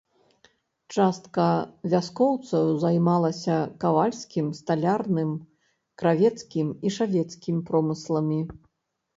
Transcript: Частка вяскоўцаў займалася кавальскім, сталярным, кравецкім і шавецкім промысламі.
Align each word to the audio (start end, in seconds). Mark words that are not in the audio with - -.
Частка 0.93 1.49
вяскоўцаў 1.93 2.65
займалася 2.83 3.57
кавальскім, 3.83 4.45
сталярным, 4.63 5.31
кравецкім 6.03 6.67
і 6.85 6.95
шавецкім 6.97 7.61
промысламі. 7.69 8.41